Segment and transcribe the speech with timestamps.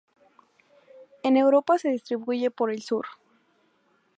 [1.21, 3.05] En Europa se distribuye por el sur.